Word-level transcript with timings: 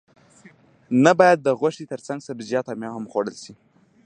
نه 1.03 1.11
باید 1.19 1.39
د 1.41 1.47
غوښې 1.59 1.85
ترڅنګ 1.93 2.19
سبزیجات 2.27 2.65
او 2.67 2.75
میوه 2.81 2.95
هم 2.97 3.03
وخوړل 3.07 3.35
شي 3.43 3.53